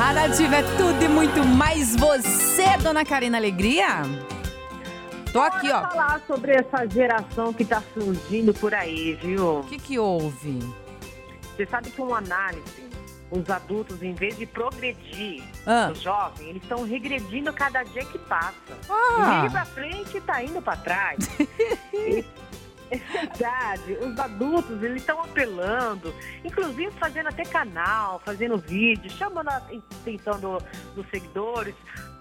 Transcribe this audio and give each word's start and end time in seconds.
A 0.00 0.12
Nativa 0.12 0.56
é 0.56 0.62
tudo 0.76 1.02
e 1.04 1.08
muito 1.08 1.44
mais. 1.44 1.94
Você, 1.96 2.76
dona 2.82 3.04
Karina 3.04 3.36
Alegria? 3.36 4.02
Tô 5.32 5.40
aqui, 5.40 5.70
ó. 5.70 5.82
falar 5.88 6.22
sobre 6.26 6.52
essa 6.52 6.86
geração 6.88 7.52
que 7.52 7.64
tá 7.64 7.82
surgindo 7.92 8.54
por 8.54 8.72
aí, 8.74 9.14
viu? 9.14 9.60
O 9.60 9.64
que 9.64 9.76
que 9.78 9.98
houve? 9.98 10.58
Você 11.54 11.66
sabe 11.66 11.90
que 11.90 12.00
uma 12.00 12.18
análise, 12.18 12.88
os 13.30 13.48
adultos, 13.50 14.02
em 14.02 14.14
vez 14.14 14.38
de 14.38 14.46
progredir, 14.46 15.42
Ah. 15.66 15.90
os 15.92 16.00
jovens, 16.00 16.48
eles 16.48 16.62
estão 16.62 16.82
regredindo 16.84 17.52
cada 17.52 17.82
dia 17.82 18.04
que 18.06 18.18
passa. 18.20 18.54
Ah. 18.88 19.36
Em 19.36 19.40
vez 19.40 19.52
pra 19.52 19.64
frente, 19.66 20.20
tá 20.22 20.42
indo 20.42 20.62
pra 20.62 20.76
trás. 20.76 21.18
E- 21.92 22.24
É 22.90 22.96
verdade. 22.96 23.92
Os 24.00 24.18
adultos, 24.18 24.82
eles 24.82 25.02
estão 25.02 25.20
apelando, 25.20 26.14
inclusive 26.44 26.90
fazendo 26.92 27.28
até 27.28 27.44
canal, 27.44 28.20
fazendo 28.24 28.56
vídeo, 28.58 29.10
chamando 29.10 29.48
a 29.48 29.56
atenção 29.56 30.38
do- 30.40 30.58
dos 30.94 31.06
seguidores. 31.10 31.74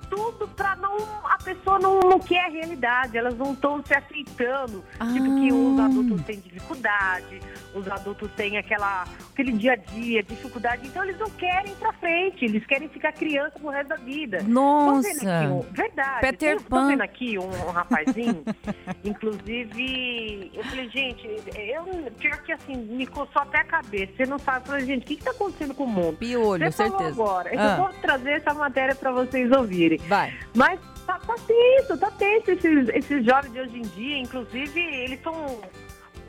Tudo 0.10 0.48
pra 0.50 0.74
não. 0.78 0.96
A 1.28 1.38
pessoa 1.38 1.78
não, 1.80 2.00
não 2.00 2.18
quer 2.20 2.46
a 2.46 2.50
realidade, 2.50 3.18
elas 3.18 3.38
não 3.38 3.52
estão 3.52 3.84
se 3.86 3.94
aceitando. 3.94 4.82
Tipo, 5.12 5.36
que 5.42 5.52
os 5.52 5.80
Ah. 5.80 5.86
adultos 5.86 6.22
têm 6.26 6.40
dificuldade, 6.40 7.40
os 7.76 7.88
adultos 7.90 8.32
têm 8.38 8.58
aquela, 8.58 9.04
aquele 9.38 9.52
dia 9.52 9.74
a 9.74 9.76
dia, 9.76 10.24
dificuldade. 10.24 10.88
Então 10.88 11.04
eles 11.04 11.20
não 11.20 11.30
querem 11.30 11.72
ir 11.72 11.76
pra 11.76 11.94
frente, 11.94 12.44
eles 12.46 12.66
querem 12.66 12.90
ficar 12.90 13.12
criança 13.12 13.52
pro 13.60 13.70
resto 13.70 13.90
da 13.90 13.96
vida. 13.98 14.40
Nossa. 14.48 15.08
aqui 15.10 15.48
um- 15.48 15.60
verdade. 15.72 16.22
Peter 16.22 16.58
tô, 16.58 16.64
tô 16.64 16.70
Pan. 16.70 16.88
vendo 16.88 17.02
aqui 17.02 17.38
um, 17.38 17.44
um 17.48 17.72
rapazinho, 17.72 18.44
inclusive, 19.06 20.52
eu 20.54 20.64
falei, 20.64 20.90
gente, 20.90 21.28
eu, 21.56 22.12
pior 22.18 22.42
que 22.44 22.52
assim, 22.52 22.76
me 22.76 23.06
coçou 23.06 23.42
até 23.44 23.60
a 23.60 23.66
cabeça. 23.66 24.12
Você 24.18 24.26
não 24.26 24.40
sabe, 24.40 24.62
eu 24.66 24.72
falei, 24.72 24.86
gente, 24.86 25.04
o 25.04 25.06
que, 25.06 25.16
que 25.18 25.24
tá 25.24 25.32
acontecendo 25.32 25.74
com 25.76 25.84
o 25.84 25.88
mundo? 25.88 26.18
Piolho, 26.18 26.66
Você 26.72 26.84
falou 26.90 26.98
certeza. 27.00 27.22
agora, 27.22 27.52
Ah. 27.56 27.72
eu 27.78 27.78
vou 27.84 27.94
trazer 28.02 28.32
essa 28.32 28.54
matéria 28.54 28.96
pra 28.96 29.12
vocês 29.12 29.52
ouvirem. 29.52 30.00
Vai. 30.08 30.34
Mas 30.56 30.80
tá, 31.06 31.20
tá 31.20 31.36
tenso, 31.46 31.98
tá 31.98 32.12
tenso 32.12 32.52
esses, 32.52 32.90
esses 32.90 33.26
jovens 33.26 33.52
de 33.54 33.60
hoje 33.60 33.78
em 33.78 33.82
dia, 33.84 34.18
inclusive, 34.18 34.80
eles 34.80 35.18
estão 35.20 35.62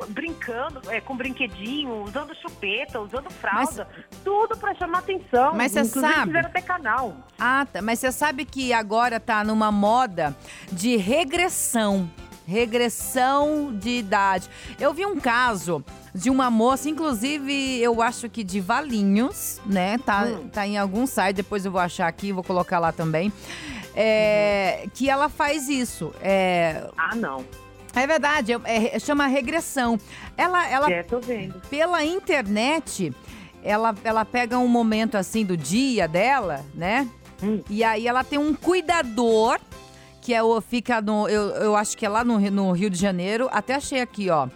brincando 0.08 0.80
é, 0.91 1.00
com 1.00 1.16
brinquedinho, 1.16 2.02
usando 2.04 2.34
chupeta, 2.36 3.00
usando 3.00 3.30
fralda, 3.30 3.88
tudo 4.24 4.56
pra 4.56 4.74
chamar 4.74 4.98
atenção. 4.98 5.54
Mas 5.54 5.72
você 5.72 5.84
sabe- 5.84 6.27
fizeram 6.27 6.48
até 6.48 6.60
canal. 6.60 7.16
Ah, 7.38 7.66
tá. 7.72 7.82
Mas 7.82 7.98
você 7.98 8.12
sabe 8.12 8.44
que 8.44 8.72
agora 8.72 9.19
tá 9.19 9.42
numa 9.44 9.70
moda 9.72 10.36
de 10.70 10.96
regressão. 10.96 12.08
Regressão 12.46 13.74
de 13.74 13.91
idade. 13.98 14.48
Eu 14.80 14.94
vi 14.94 15.04
um 15.04 15.20
caso 15.20 15.84
de 16.14 16.30
uma 16.30 16.50
moça, 16.50 16.88
inclusive, 16.88 17.78
eu 17.80 18.00
acho 18.00 18.28
que 18.30 18.42
de 18.42 18.58
Valinhos, 18.60 19.60
né? 19.66 19.98
Tá, 19.98 20.24
Hum. 20.24 20.48
tá 20.48 20.66
em 20.66 20.78
algum 20.78 21.06
site, 21.06 21.36
depois 21.36 21.64
eu 21.66 21.70
vou 21.72 21.80
achar 21.80 22.06
aqui, 22.08 22.32
vou 22.32 22.42
colocar 22.42 22.78
lá 22.78 22.91
também. 22.92 23.30
É, 23.94 24.86
Que 24.94 25.10
ela 25.10 25.28
faz 25.28 25.69
isso. 25.69 26.14
É, 26.22 26.88
Ah, 26.96 27.14
não. 27.16 27.44
É 27.94 28.06
verdade, 28.06 28.53
é- 28.53 28.97
é- 28.97 28.98
chama 28.98 29.27
regressão. 29.27 29.98
Ela, 30.36 30.69
ela 30.69 30.91
É, 30.91 31.03
tô 31.03 31.19
vendo. 31.20 31.61
pela 31.69 32.05
internet, 32.05 33.12
ela, 33.62 33.94
ela 34.05 34.25
pega 34.25 34.58
um 34.58 34.69
momento 34.69 35.17
assim 35.17 35.44
do 35.44 35.56
dia 35.56 36.06
dela, 36.09 36.64
né? 36.75 37.09
Hum. 37.42 37.61
E 37.70 37.83
aí 37.84 38.06
ela 38.06 38.22
tem 38.25 38.39
um 38.39 38.55
cuidador, 38.55 39.59
que 40.20 40.34
é 40.34 40.42
o, 40.42 40.61
fica 40.61 41.00
no. 41.00 41.28
Eu, 41.28 41.48
eu 41.50 41.77
acho 41.77 41.97
que 41.97 42.05
é 42.05 42.09
lá 42.09 42.22
no, 42.25 42.36
Rio- 42.36 42.50
no 42.53 42.72
Rio 42.72 42.91
de 42.91 42.98
Janeiro. 42.98 43.48
Até 43.53 43.75
achei 43.75 44.00
aqui, 44.00 44.28
ó. 44.31 44.48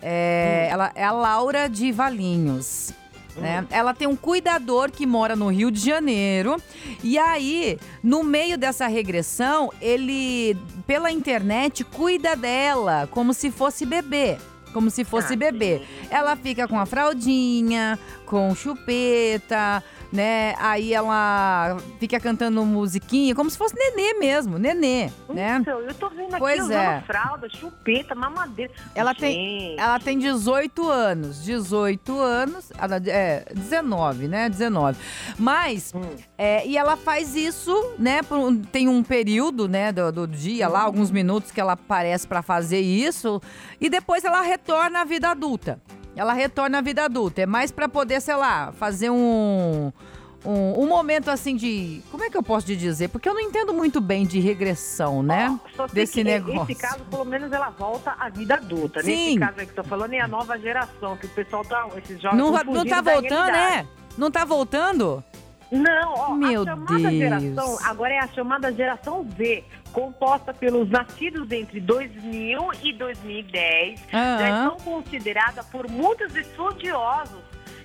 É, 0.00 0.68
ela, 0.70 0.90
é 0.94 1.04
a 1.04 1.12
Laura 1.12 1.68
de 1.68 1.92
Valinhos. 1.92 2.92
Né? 3.36 3.66
Ela 3.70 3.94
tem 3.94 4.06
um 4.06 4.16
cuidador 4.16 4.90
que 4.90 5.06
mora 5.06 5.34
no 5.34 5.48
Rio 5.48 5.70
de 5.70 5.80
Janeiro. 5.80 6.60
E 7.02 7.18
aí, 7.18 7.78
no 8.02 8.22
meio 8.22 8.58
dessa 8.58 8.86
regressão, 8.86 9.72
ele, 9.80 10.56
pela 10.86 11.10
internet, 11.10 11.82
cuida 11.84 12.36
dela 12.36 13.08
como 13.10 13.32
se 13.32 13.50
fosse 13.50 13.86
bebê. 13.86 14.36
Como 14.72 14.90
se 14.90 15.04
fosse 15.04 15.34
Ah, 15.34 15.36
bebê. 15.36 15.82
Ela 16.10 16.34
fica 16.34 16.66
com 16.66 16.78
a 16.78 16.86
fraldinha, 16.86 17.98
com 18.24 18.54
chupeta, 18.54 19.82
né? 20.12 20.54
Aí 20.58 20.92
ela 20.92 21.76
fica 21.98 22.20
cantando 22.20 22.64
musiquinha, 22.64 23.34
como 23.34 23.48
se 23.50 23.56
fosse 23.56 23.74
nenê 23.74 24.14
mesmo, 24.14 24.58
nenê, 24.58 25.10
né? 25.28 25.56
Então, 25.60 25.80
eu 25.80 25.94
tô 25.94 26.08
vendo 26.10 26.30
aqui 26.30 26.38
Pois 26.38 26.60
usando 26.60 26.72
é. 26.74 27.00
fralda, 27.06 27.48
chupeta, 27.48 28.14
mamadeira. 28.14 28.72
Ela 28.94 29.14
tem, 29.14 29.74
ela 29.78 29.98
tem 29.98 30.18
18 30.18 30.88
anos. 30.88 31.42
18 31.42 32.18
anos. 32.20 32.70
ela- 32.78 33.00
É, 33.06 33.44
19, 33.54 34.28
né? 34.28 34.48
19. 34.48 34.98
Mas, 35.38 35.92
Hum. 35.94 36.02
é, 36.36 36.66
e 36.66 36.76
ela 36.76 36.96
faz 36.96 37.34
isso, 37.34 37.72
né? 37.98 38.20
tem 38.70 38.88
um 38.88 39.02
período, 39.02 39.68
né, 39.68 39.92
do, 39.92 40.10
do 40.12 40.26
dia 40.26 40.68
lá, 40.68 40.82
alguns 40.82 41.10
minutos 41.10 41.50
que 41.50 41.60
ela 41.60 41.72
aparece 41.72 42.26
pra 42.26 42.42
fazer 42.42 42.80
isso. 42.80 43.40
E 43.80 43.88
depois 43.88 44.24
ela 44.24 44.40
retorna 44.42 45.00
à 45.00 45.04
vida 45.04 45.30
adulta. 45.30 45.80
Ela 46.14 46.32
retorna 46.32 46.78
à 46.78 46.80
vida 46.80 47.04
adulta. 47.04 47.42
É 47.42 47.46
mais 47.46 47.70
pra 47.70 47.88
poder, 47.88 48.20
sei 48.20 48.36
lá, 48.36 48.72
fazer 48.72 49.10
um. 49.10 49.92
Um, 50.44 50.82
um 50.82 50.88
momento 50.88 51.30
assim 51.30 51.54
de. 51.54 52.02
Como 52.10 52.24
é 52.24 52.28
que 52.28 52.36
eu 52.36 52.42
posso 52.42 52.66
te 52.66 52.74
dizer? 52.74 53.08
Porque 53.08 53.28
eu 53.28 53.34
não 53.34 53.40
entendo 53.40 53.72
muito 53.72 54.00
bem 54.00 54.26
de 54.26 54.40
regressão, 54.40 55.22
né? 55.22 55.56
Sei 55.76 55.86
Desse 55.92 56.24
negócio. 56.24 56.64
Nesse 56.66 56.74
caso, 56.74 57.04
pelo 57.04 57.24
menos 57.24 57.52
ela 57.52 57.70
volta 57.70 58.16
à 58.18 58.28
vida 58.28 58.56
adulta. 58.56 59.02
Sim. 59.02 59.36
Nesse 59.36 59.38
caso 59.38 59.60
aí 59.60 59.66
que 59.66 59.78
eu 59.78 59.84
tô 59.84 59.88
falando, 59.88 60.12
é 60.14 60.20
a 60.20 60.26
nova 60.26 60.58
geração, 60.58 61.16
que 61.16 61.26
o 61.26 61.28
pessoal 61.28 61.64
tá. 61.64 61.86
Esses 61.96 62.20
jovens 62.20 62.38
Não, 62.38 62.52
tão 62.52 62.64
não 62.64 62.74
fugindo 62.74 62.88
tá 62.88 63.00
voltando, 63.00 63.52
né? 63.52 63.86
Não 64.18 64.30
tá 64.32 64.44
voltando? 64.44 65.24
Não, 65.72 66.14
ó, 66.14 66.30
Meu 66.34 66.62
a 66.62 66.64
chamada 66.66 66.98
Deus. 66.98 67.12
geração, 67.14 67.78
agora 67.84 68.12
é 68.12 68.18
a 68.18 68.28
chamada 68.28 68.72
geração 68.72 69.26
Z, 69.36 69.64
composta 69.92 70.52
pelos 70.52 70.90
nascidos 70.90 71.50
entre 71.50 71.80
2000 71.80 72.70
e 72.82 72.92
2010, 72.92 74.00
já 74.12 74.64
são 74.68 74.76
consideradas 74.78 75.64
por 75.66 75.88
muitos 75.90 76.36
estudiosos 76.36 77.40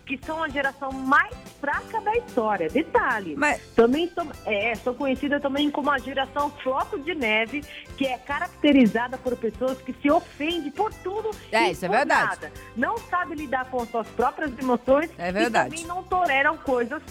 que 0.05 0.17
são 0.25 0.41
a 0.41 0.47
geração 0.47 0.89
mais 0.93 1.35
fraca 1.59 1.99
da 1.99 2.15
história. 2.15 2.69
Detalhe, 2.69 3.35
Mas, 3.35 3.61
também 3.75 4.09
são, 4.15 4.25
é, 4.45 4.73
são 4.75 4.93
conhecidas 4.93 5.41
também 5.41 5.69
como 5.69 5.91
a 5.91 5.97
geração 5.97 6.49
floco 6.63 6.97
de 6.97 7.13
neve, 7.13 7.61
que 7.97 8.05
é 8.05 8.17
caracterizada 8.17 9.17
por 9.17 9.35
pessoas 9.35 9.81
que 9.81 9.91
se 10.01 10.09
ofendem 10.09 10.71
por 10.71 10.93
tudo 10.93 11.31
É, 11.51 11.67
e 11.67 11.71
isso 11.71 11.83
é 11.83 11.89
por 11.89 11.97
verdade. 11.97 12.25
nada. 12.29 12.51
Não 12.77 12.97
sabe 12.97 13.35
lidar 13.35 13.65
com 13.65 13.81
as 13.81 13.89
suas 13.91 14.07
próprias 14.07 14.57
emoções 14.57 15.09
É 15.17 15.29
verdade. 15.29 15.75
e 15.75 15.79
também 15.79 15.85
não 15.87 16.01
toleram 16.03 16.55
coisas 16.55 17.03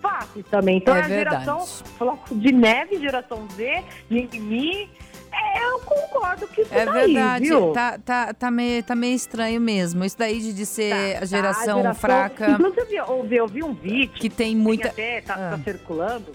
fáceis 0.00 0.44
também. 0.50 0.78
Então 0.78 0.94
É 0.94 1.00
é, 1.00 1.02
a 1.02 1.08
geração 1.08 1.66
floco 1.66 2.34
de 2.34 2.52
neve, 2.52 2.98
geração 2.98 3.46
Z, 3.50 3.84
mimimi. 4.10 4.90
É, 5.30 5.62
eu 5.64 5.78
concordo 5.80 6.48
que 6.48 6.62
isso 6.62 6.74
é 6.74 6.86
daí, 6.86 7.12
verdade. 7.14 7.44
viu? 7.44 7.72
Tá, 7.72 7.98
tá, 7.98 8.32
tá, 8.34 8.50
meio, 8.50 8.82
tá 8.82 8.94
meio 8.96 9.14
estranho 9.14 9.60
mesmo. 9.60 10.04
Isso 10.04 10.16
daí 10.18 10.40
de, 10.40 10.52
de 10.54 10.64
ser 10.66 10.90
Tá, 10.90 11.16
a 11.16 11.20
tá, 11.20 11.26
geração 11.26 11.94
fraca, 11.94 12.50
Inclusive, 12.52 12.96
eu 12.96 13.04
ouvi, 13.10 13.36
eu 13.36 13.46
vi 13.46 13.62
um 13.62 13.74
vídeo 13.74 14.14
que 14.14 14.30
tem 14.30 14.48
Tem 14.54 14.56
muita. 14.56 14.88
até, 14.88 15.20
tá, 15.20 15.34
Ah. 15.34 15.50
tá 15.56 15.58
circulando. 15.64 16.32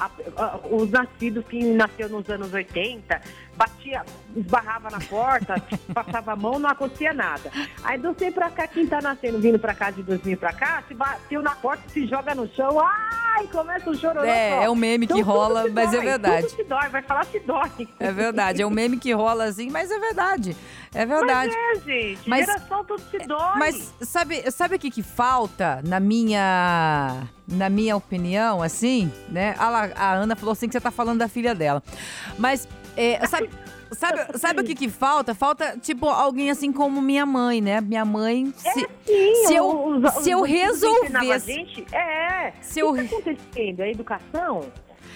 a- 0.00 0.10
a- 0.36 0.58
os 0.72 0.90
nascidos 0.90 1.44
que 1.46 1.62
nasceu 1.62 2.08
nos 2.08 2.28
anos 2.28 2.52
80, 2.52 3.20
batia, 3.56 4.04
esbarrava 4.36 4.90
na 4.90 5.00
porta, 5.00 5.54
passava 5.94 6.32
a 6.32 6.36
mão, 6.36 6.58
não 6.58 6.70
acontecia 6.70 7.12
nada. 7.12 7.50
Aí 7.82 7.98
do 7.98 8.14
sei 8.18 8.30
pra 8.30 8.50
cá, 8.50 8.66
quem 8.66 8.86
tá 8.86 9.00
nascendo, 9.00 9.38
vindo 9.38 9.58
pra 9.58 9.74
cá 9.74 9.90
de 9.90 10.02
2000 10.02 10.36
pra 10.36 10.52
cá, 10.52 10.82
se 10.86 10.94
bateu 10.94 11.42
na 11.42 11.54
porta, 11.54 11.82
se 11.88 12.06
joga 12.06 12.34
no 12.34 12.48
chão, 12.54 12.78
ai, 12.80 13.46
começa 13.48 13.90
o 13.90 13.96
chororô. 13.96 14.26
É, 14.26 14.64
é 14.64 14.70
um 14.70 14.74
meme 14.74 15.06
que 15.06 15.12
Então, 15.12 15.24
tudo 15.24 15.32
rola, 15.36 15.68
mas 15.70 15.92
é 15.92 15.96
dói, 15.96 16.04
verdade. 16.06 16.46
Tudo 16.48 16.56
se 16.56 16.64
dói, 16.64 16.88
vai 16.88 17.02
falar 17.02 17.24
se 17.26 17.40
dói. 17.40 17.88
É 17.98 18.12
verdade. 18.12 18.62
É 18.62 18.66
um 18.66 18.70
meme 18.70 18.96
que 18.96 19.12
rola 19.12 19.44
assim, 19.44 19.70
mas 19.70 19.90
é 19.90 19.98
verdade. 19.98 20.56
É 20.94 21.04
verdade. 21.04 21.52
Mas 21.52 21.78
é, 21.78 21.84
gente, 21.84 22.28
Mas- 22.28 22.46
geração 22.46 22.84
tudo 22.84 23.02
se 23.10 23.18
dói. 23.18 23.58
Mas 23.58 23.94
sabe, 24.00 24.50
sabe 24.50 24.76
o 24.76 24.78
que, 24.78 24.90
que 24.90 25.02
falta 25.02 25.80
na 25.84 25.98
minha 26.00 27.22
na 27.46 27.68
minha 27.68 27.94
opinião, 27.94 28.62
assim, 28.62 29.12
né? 29.28 29.54
A, 29.58 29.68
a 29.94 30.12
Ana 30.14 30.34
falou 30.34 30.52
assim 30.52 30.66
que 30.66 30.72
você 30.72 30.80
tá 30.80 30.90
falando 30.90 31.18
da 31.18 31.28
filha 31.28 31.54
dela. 31.54 31.82
Mas 32.38 32.66
é, 32.96 33.26
sabe, 33.26 33.43
sabe, 33.92 34.38
sabe 34.38 34.60
o 34.60 34.64
que, 34.64 34.74
que 34.74 34.88
falta? 34.88 35.34
Falta, 35.34 35.76
tipo, 35.80 36.06
alguém 36.08 36.50
assim 36.50 36.72
como 36.72 37.00
minha 37.00 37.24
mãe, 37.26 37.60
né? 37.60 37.80
Minha 37.80 38.04
mãe. 38.04 38.52
Se, 38.56 38.70
Sim, 39.06 39.46
se 39.46 39.54
eu- 39.54 39.86
os- 39.88 40.14
se 40.22 40.30
eu 40.30 40.42
resolvesse- 40.42 41.52
Gente, 41.52 41.86
é. 41.94 42.52
Se 42.60 42.80
eu- 42.80 42.90
O 42.90 42.94
que 42.94 43.04
tá 43.08 43.16
acontecendo? 43.16 43.80
A 43.80 43.88
educação? 43.88 44.60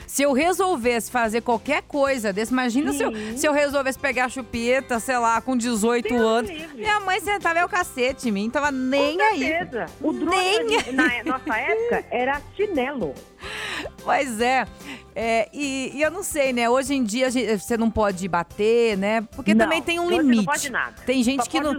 se 0.06 0.22
eu 0.22 0.32
resolvesse 0.32 1.10
fazer 1.10 1.42
qualquer 1.42 1.82
coisa 1.82 2.32
desse, 2.32 2.50
imagina 2.50 2.92
se 2.94 3.02
eu, 3.02 3.12
se 3.36 3.46
eu 3.46 3.52
resolvesse 3.52 3.98
pegar 3.98 4.24
a 4.24 4.28
chupeta, 4.30 4.98
sei 4.98 5.18
lá, 5.18 5.38
com 5.40 5.54
18 5.54 6.08
Deus 6.08 6.20
anos. 6.22 6.50
livre. 6.50 6.78
Minha 6.78 6.98
mãe 7.00 7.20
sentava 7.20 7.62
o 7.64 7.68
cacete 7.68 8.28
em 8.28 8.32
mim, 8.32 8.48
tava 8.48 8.70
nem 8.70 9.18
Com 9.18 9.22
aí. 9.24 9.38
certeza. 9.38 9.86
O 10.00 10.12
Nem 10.12 10.64
drone 10.66 10.76
na 10.92 11.24
nossa 11.24 11.58
época 11.58 12.04
era 12.10 12.40
chinelo. 12.56 13.14
Pois 14.02 14.40
é. 14.40 14.66
É, 15.20 15.48
e, 15.52 15.90
e 15.96 16.00
eu 16.02 16.12
não 16.12 16.22
sei, 16.22 16.52
né? 16.52 16.70
Hoje 16.70 16.94
em 16.94 17.02
dia 17.02 17.28
gente- 17.28 17.58
você 17.58 17.76
não 17.76 17.90
pode 17.90 18.28
bater, 18.28 18.96
né? 18.96 19.22
Porque 19.34 19.52
Não, 19.52 19.64
também 19.64 19.82
tem 19.82 19.98
um 19.98 20.04
hoje 20.06 20.16
não 20.18 20.22
limite. 20.22 20.44
pode 20.44 20.70
nada. 20.70 20.94
Tem 21.04 21.24
gente 21.24 21.42
Só 21.42 21.50
que 21.50 21.60
não. 21.60 21.74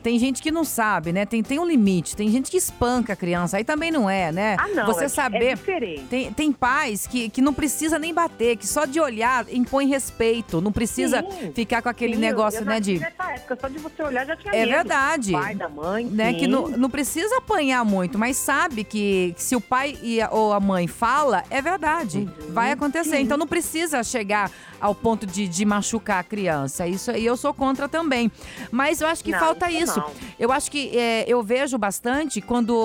Tem 0.00 0.16
gente 0.16 0.40
que 0.40 0.52
não 0.52 0.62
sabe, 0.62 1.12
né? 1.12 1.26
Tem, 1.26 1.42
tem 1.42 1.58
um 1.58 1.66
limite. 1.66 2.14
Tem 2.14 2.28
gente 2.30 2.48
que 2.52 2.56
espanca 2.56 3.14
a 3.14 3.16
criança. 3.16 3.56
Aí 3.56 3.64
também 3.64 3.90
não 3.90 4.08
é, 4.08 4.30
né? 4.30 4.56
Ah, 4.60 4.68
não. 4.68 4.86
Você 4.86 5.06
é, 5.06 5.08
saber. 5.08 5.44
É 5.44 5.54
diferente. 5.56 6.04
Tem, 6.04 6.32
tem 6.32 6.52
pais 6.52 7.04
que, 7.04 7.28
que 7.28 7.42
não 7.42 7.52
precisa 7.52 7.98
nem 7.98 8.14
bater, 8.14 8.56
que 8.56 8.64
só 8.64 8.84
de 8.84 9.00
olhar 9.00 9.44
impõe 9.52 9.88
respeito. 9.88 10.60
Não 10.60 10.70
precisa 10.70 11.24
Sim. 11.28 11.50
ficar 11.52 11.82
com 11.82 11.88
aquele 11.88 12.14
Sim, 12.14 12.20
negócio, 12.20 12.64
né, 12.64 12.78
de. 12.78 13.00
Nessa 13.00 13.32
época, 13.32 13.58
só 13.60 13.66
de 13.66 13.78
você 13.78 14.02
olhar 14.04 14.24
já 14.24 14.36
tinha 14.36 14.54
É 14.54 14.60
medo. 14.60 14.70
verdade. 14.70 15.32
Pai, 15.32 15.54
da 15.56 15.68
mãe, 15.68 16.04
Né, 16.04 16.30
sim. 16.32 16.38
que 16.38 16.46
não, 16.46 16.68
não 16.68 16.88
precisa 16.88 17.38
apanhar 17.38 17.84
muito, 17.84 18.16
mas 18.16 18.36
sabe 18.36 18.84
que, 18.84 19.34
que 19.36 19.42
se 19.42 19.56
o 19.56 19.60
pai 19.60 19.98
e 20.00 20.20
a, 20.22 20.30
ou 20.30 20.52
a 20.52 20.60
mãe 20.60 20.86
fala, 20.86 21.42
é 21.50 21.60
verdade. 21.60 22.18
Uhum, 22.18 22.52
vai 22.52 22.67
acontecer. 22.72 23.16
sim. 23.16 23.22
Então 23.22 23.36
não 23.36 23.46
precisa 23.46 24.02
chegar 24.04 24.50
ao 24.80 24.94
ponto 24.94 25.26
de, 25.26 25.46
de 25.48 25.64
machucar 25.64 26.20
a 26.20 26.24
criança. 26.24 26.86
Isso 26.86 27.10
aí 27.10 27.24
eu 27.24 27.36
sou 27.36 27.52
contra 27.54 27.88
também. 27.88 28.30
Mas 28.70 29.00
eu 29.00 29.06
acho 29.08 29.22
que 29.24 29.30
Não, 29.32 29.38
falta 29.38 29.70
isso 29.70 29.98
não. 29.98 30.10
Eu 30.38 30.52
acho 30.52 30.70
que 30.70 30.96
é, 30.96 31.24
eu 31.28 31.42
vejo 31.42 31.76
bastante 31.78 32.40
quando 32.40 32.76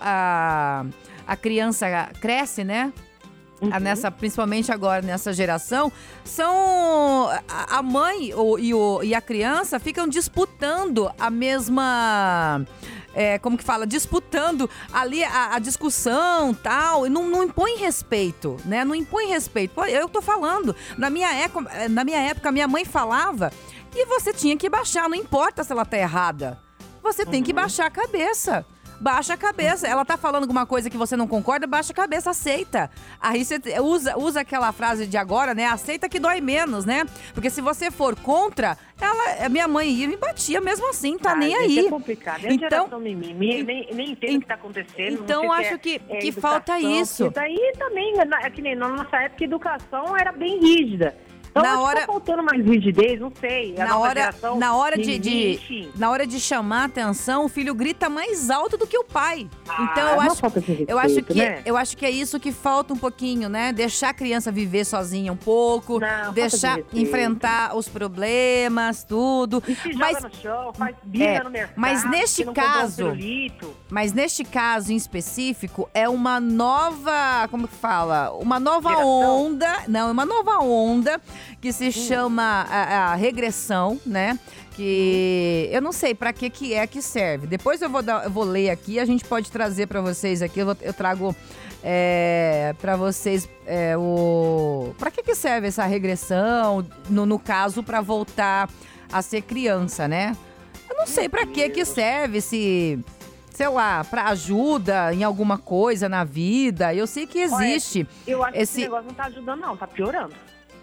a, 0.00 0.84
a 1.26 1.36
criança 1.36 1.86
cresce, 2.20 2.64
né? 2.64 2.92
Uhum. 3.62 3.68
nessa, 3.78 4.10
principalmente 4.10 4.72
agora 4.72 5.02
nessa 5.02 5.34
geração, 5.34 5.92
são 6.24 7.28
a, 7.46 7.82
mãe 7.82 8.32
o- 8.34 8.58
e, 8.58 8.72
o, 8.72 9.02
e 9.02 9.14
a 9.14 9.20
criança 9.20 9.78
ficam 9.78 10.08
disputando 10.08 11.12
a 11.18 11.28
mesma. 11.30 12.64
É, 13.14 13.38
como 13.38 13.58
que 13.58 13.64
fala? 13.64 13.86
Disputando 13.86 14.68
ali 14.92 15.22
a, 15.24 15.54
a 15.54 15.58
discussão 15.58 16.54
tal. 16.54 17.06
E 17.06 17.10
não, 17.10 17.28
não 17.28 17.44
impõe 17.44 17.76
respeito, 17.76 18.56
né? 18.64 18.84
Não 18.84 18.94
impõe 18.94 19.26
respeito. 19.26 19.74
Pô, 19.74 19.84
eu 19.84 20.08
tô 20.08 20.22
falando. 20.22 20.74
Na 20.96 21.10
minha, 21.10 21.32
época, 21.32 21.88
na 21.88 22.04
minha 22.04 22.18
época, 22.18 22.52
minha 22.52 22.68
mãe 22.68 22.84
falava 22.84 23.52
e 23.94 24.06
você 24.06 24.32
tinha 24.32 24.56
que 24.56 24.68
baixar, 24.68 25.08
não 25.08 25.16
importa 25.16 25.64
se 25.64 25.72
ela 25.72 25.84
tá 25.84 25.98
errada. 25.98 26.58
Você 27.02 27.24
tem 27.24 27.42
que 27.42 27.52
baixar 27.52 27.86
a 27.86 27.90
cabeça. 27.90 28.64
Baixa 29.00 29.32
a 29.32 29.36
cabeça. 29.36 29.88
Ela 29.88 30.04
tá 30.04 30.18
falando 30.18 30.42
alguma 30.42 30.66
coisa 30.66 30.90
que 30.90 30.96
você 30.98 31.16
não 31.16 31.26
concorda, 31.26 31.66
baixa 31.66 31.92
a 31.92 31.96
cabeça, 31.96 32.30
aceita. 32.30 32.90
Aí 33.18 33.42
você 33.44 33.58
usa, 33.80 34.18
usa 34.18 34.40
aquela 34.40 34.70
frase 34.72 35.06
de 35.06 35.16
agora, 35.16 35.54
né? 35.54 35.64
Aceita 35.64 36.06
que 36.08 36.20
dói 36.20 36.40
menos, 36.42 36.84
né? 36.84 37.06
Porque 37.32 37.48
se 37.48 37.62
você 37.62 37.90
for 37.90 38.14
contra, 38.14 38.76
ela, 39.00 39.48
minha 39.48 39.66
mãe 39.66 39.88
ia 39.88 40.04
e 40.04 40.08
me 40.08 40.16
batia 40.18 40.60
mesmo 40.60 40.90
assim, 40.90 41.16
tá 41.16 41.32
Ah, 41.32 41.36
nem 41.36 41.50
gente, 41.50 41.78
aí. 41.78 41.86
É 41.86 41.90
complicado. 41.90 42.44
É 42.44 42.52
Então- 42.52 43.00
mimimi, 43.00 43.62
nem, 43.62 43.88
nem 43.94 44.10
entendo 44.10 44.36
o 44.36 44.40
que 44.42 44.46
tá 44.46 44.54
acontecendo. 44.54 45.16
não 45.16 45.24
então 45.24 45.52
acho 45.52 45.74
é- 45.74 45.78
que- 45.78 46.00
é 46.08 46.16
que 46.18 46.28
educação, 46.28 46.50
falta 46.50 46.78
isso. 46.78 47.26
Isso 47.28 47.40
aí 47.40 47.72
também, 47.78 48.14
é 48.20 48.50
que 48.50 48.60
nem 48.60 48.74
na 48.76 48.88
nossa 48.88 49.16
época, 49.16 49.42
a 49.42 49.46
educação 49.46 50.16
era 50.16 50.30
bem 50.30 50.60
rígida. 50.60 51.16
Então, 51.50 51.62
Na 51.64 51.80
hora- 51.80 52.00
tá 52.02 52.06
faltando 52.06 52.42
mais 52.44 52.64
rigidez, 52.64 53.18
não 53.20 53.32
sei. 53.40 53.74
Na 53.74 53.98
hora, 53.98 54.20
geração, 54.20 54.56
na, 54.58 54.76
hora 54.76 54.96
de, 54.96 55.18
de- 55.18 55.88
na 55.96 56.08
hora 56.10 56.24
de 56.26 56.38
chamar 56.38 56.82
a 56.82 56.84
atenção, 56.84 57.44
o 57.44 57.48
filho 57.48 57.74
grita 57.74 58.08
mais 58.08 58.50
alto 58.50 58.76
do 58.76 58.86
que 58.86 58.96
o 58.96 59.02
pai. 59.04 59.48
Ah, 59.68 59.88
então 59.90 60.08
é 60.08 60.12
eu 60.12 60.14
uma 60.14 60.26
acho, 60.32 60.60
de 60.60 60.84
eu 60.88 60.98
acho 60.98 61.08
respeito, 61.16 61.32
que 61.32 61.38
né? 61.40 61.62
eu 61.64 61.76
acho 61.76 61.96
que 61.96 62.06
é 62.06 62.10
isso 62.10 62.38
que 62.38 62.52
falta 62.52 62.94
um 62.94 62.96
pouquinho, 62.96 63.48
né? 63.48 63.72
Deixar 63.72 64.10
a 64.10 64.14
criança 64.14 64.52
viver 64.52 64.84
sozinha 64.84 65.32
um 65.32 65.36
pouco, 65.36 65.98
Não, 65.98 66.28
de 66.28 66.34
deixar 66.36 66.76
respeito. 66.76 66.98
enfrentar 66.98 67.76
os 67.76 67.88
problemas, 67.88 69.02
tudo. 69.02 69.62
E 69.66 69.74
se 69.74 69.92
Mas 69.94 70.16
joga 70.18 70.28
no 70.28 70.34
chão, 70.36 70.72
faz 70.74 70.94
birra 71.04 71.24
é, 71.24 71.42
no 71.42 71.50
mercado. 71.50 71.74
mas 71.76 72.08
neste 72.08 72.44
caso-. 72.44 73.12
Mas 73.90 74.12
neste 74.12 74.44
caso 74.44 74.92
em 74.92 74.96
específico, 74.96 75.88
é 75.92 76.08
uma 76.08 76.38
nova. 76.38 77.48
Como 77.50 77.66
que 77.66 77.74
fala? 77.74 78.30
Uma 78.32 78.60
nova 78.60 78.88
Geração? 78.90 79.46
onda. 79.46 79.82
Não, 79.88 80.08
é 80.08 80.12
uma 80.12 80.24
nova 80.24 80.58
onda 80.58 81.20
que 81.60 81.72
se 81.72 81.90
chama 81.90 82.66
a, 82.70 83.12
a 83.12 83.14
regressão, 83.16 84.00
né? 84.06 84.38
Que 84.76 85.68
eu 85.72 85.82
não 85.82 85.90
sei 85.92 86.14
pra 86.14 86.32
que 86.32 86.48
que 86.48 86.72
é 86.72 86.86
que 86.86 87.02
serve. 87.02 87.46
Depois 87.48 87.82
eu 87.82 87.90
vou, 87.90 88.00
dar, 88.00 88.24
eu 88.24 88.30
vou 88.30 88.44
ler 88.44 88.70
aqui, 88.70 89.00
a 89.00 89.04
gente 89.04 89.24
pode 89.24 89.50
trazer 89.50 89.86
pra 89.88 90.00
vocês 90.00 90.40
aqui. 90.40 90.60
Eu, 90.60 90.66
vou- 90.66 90.76
eu 90.80 90.94
trago 90.94 91.34
é, 91.82 92.74
para 92.80 92.94
vocês 92.96 93.48
é, 93.66 93.96
o. 93.96 94.94
Pra 94.98 95.10
que 95.10 95.22
que 95.22 95.34
serve 95.34 95.66
essa 95.66 95.84
regressão? 95.84 96.86
No, 97.08 97.26
no 97.26 97.38
caso, 97.38 97.82
pra 97.82 98.00
voltar 98.00 98.70
a 99.12 99.20
ser 99.20 99.42
criança, 99.42 100.06
né? 100.06 100.36
Eu 100.88 100.96
não 100.96 101.06
sei 101.06 101.28
pra 101.28 101.44
que 101.46 101.68
que 101.70 101.84
serve, 101.84 102.40
se 102.40 102.98
sei 103.50 103.68
lá, 103.68 104.04
pra 104.04 104.24
ajuda 104.26 105.12
em 105.14 105.22
alguma 105.24 105.58
coisa 105.58 106.08
na 106.08 106.24
vida. 106.24 106.94
Eu 106.94 107.06
sei 107.06 107.26
que 107.26 107.38
existe. 107.40 108.06
Eu 108.26 108.42
acho 108.42 108.52
que 108.52 108.58
Esse- 108.58 108.72
esse 108.80 108.80
negócio 108.82 109.06
não 109.06 109.14
tá 109.14 109.24
ajudando, 109.24 109.60
não, 109.60 109.76
tá 109.76 109.86
piorando. 109.86 110.34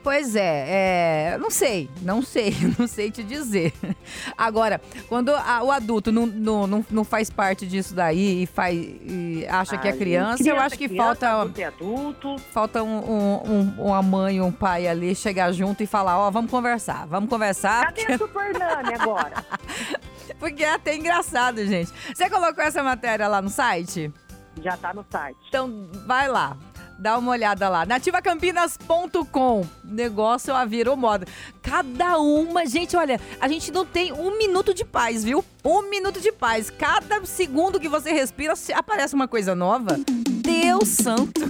Pois 0.03 0.37
é, 0.37 1.33
é, 1.33 1.37
não 1.37 1.49
sei, 1.49 1.89
não 2.01 2.21
sei, 2.21 2.55
não 2.79 2.87
sei 2.87 3.11
te 3.11 3.21
dizer. 3.21 3.73
Agora, 4.37 4.79
quando 5.09 5.35
a- 5.35 5.61
o 5.63 5.69
adulto 5.69 6.13
não, 6.13 6.25
não, 6.25 6.65
não, 6.65 6.85
não 6.89 7.03
faz 7.03 7.29
parte 7.29 7.67
disso 7.67 7.93
daí 7.93 8.43
e, 8.43 8.45
faz, 8.45 8.77
e 8.77 9.45
acha 9.49 9.77
que 9.77 9.85
é 9.85 9.91
Ah, 9.91 9.97
criança, 9.97 10.47
eu 10.47 10.57
acho 10.57 10.77
que 10.77 10.87
criança, 10.87 11.03
falta, 11.27 11.29
Adulto 11.41 11.59
é 11.61 11.65
adulto. 11.65 12.35
falta 12.53 12.83
um, 12.83 12.97
um- 12.99 13.51
um- 13.51 13.85
uma 13.87 14.01
mãe, 14.01 14.39
um 14.39 14.51
pai 14.51 14.87
ali 14.87 15.13
chegar 15.13 15.51
junto 15.51 15.83
e 15.83 15.87
falar, 15.87 16.17
ó, 16.17 16.31
vamos 16.31 16.49
conversar, 16.51 17.05
vamos 17.07 17.29
conversar, 17.29 17.87
Cadê 17.87 18.13
a 18.13 18.17
Super 18.17 18.57
Nani 18.57 18.93
agora? 18.93 19.33
porque 20.39 20.63
é 20.63 20.73
até 20.73 20.95
engraçado, 20.95 21.65
gente. 21.65 21.91
Você 22.13 22.29
colocou 22.29 22.63
essa 22.63 22.83
matéria 22.83 23.27
lá 23.27 23.41
no 23.41 23.49
site? 23.49 24.11
Já 24.63 24.75
tá 24.77 24.93
no 24.93 25.05
site. 25.09 25.37
Então, 25.47 25.89
vai 26.05 26.27
lá. 26.27 26.57
Dá 26.97 27.17
uma 27.17 27.31
olhada 27.31 27.69
lá. 27.69 27.85
Nativacampinas.com. 27.85 29.65
Negócio 29.83 30.53
a 30.55 30.65
virou 30.65 30.97
moda. 30.97 31.27
Cada 31.61 32.17
uma. 32.17 32.65
Gente, 32.65 32.97
olha, 32.97 33.21
a 33.39 33.47
gente 33.47 33.71
não 33.71 33.85
tem 33.85 34.11
um 34.11 34.37
minuto 34.37 34.73
de 34.73 34.83
paz, 34.83 35.23
viu? 35.23 35.45
Um 35.63 35.89
minuto 35.89 36.19
de 36.19 36.31
paz. 36.31 36.71
Cada 36.71 37.23
segundo 37.25 37.79
que 37.79 37.87
você 37.87 38.11
respira, 38.11 38.53
aparece 38.73 39.13
uma 39.13 39.27
coisa 39.27 39.53
nova. 39.53 39.95
Deus 40.41 40.87
santo. 40.87 41.41